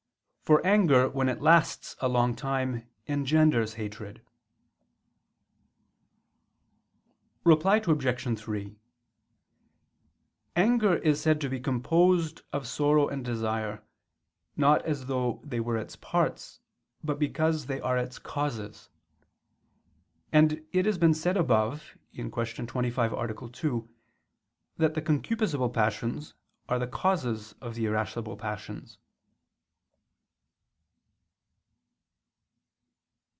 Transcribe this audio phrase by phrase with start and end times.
[0.43, 4.21] For anger when it lasts a long time engenders hatred.
[7.45, 8.37] Reply Obj.
[8.41, 8.75] 3:
[10.57, 13.81] Anger is said to be composed of sorrow and desire,
[14.57, 16.59] not as though they were its parts,
[17.01, 18.89] but because they are its causes:
[20.33, 22.29] and it has been said above (Q.
[22.29, 23.47] 25, A.
[23.49, 23.89] 2)
[24.75, 26.33] that the concupiscible passions
[26.67, 28.97] are the causes of the irascible passions.